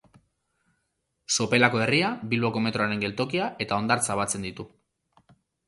[1.35, 4.69] Sopelako herria, Bilboko metroaren geltokia eta hondartza batzen ditu.